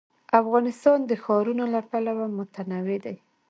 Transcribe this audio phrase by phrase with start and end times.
[0.41, 3.17] افغانستان د ښارونه له پلوه متنوع دی.